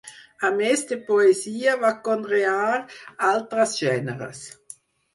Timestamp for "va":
1.85-1.93